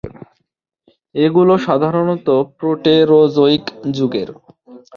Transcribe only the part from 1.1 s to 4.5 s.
এগুলি সাধারণত প্রোটেরোজোয়িক যুগের।